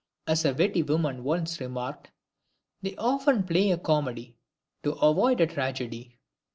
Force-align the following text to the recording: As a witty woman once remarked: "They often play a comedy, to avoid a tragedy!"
As 0.25 0.45
a 0.45 0.53
witty 0.55 0.81
woman 0.81 1.23
once 1.23 1.59
remarked: 1.61 2.09
"They 2.81 2.95
often 2.95 3.43
play 3.43 3.69
a 3.69 3.77
comedy, 3.77 4.35
to 4.81 4.93
avoid 4.93 5.39
a 5.41 5.45
tragedy!" 5.45 6.17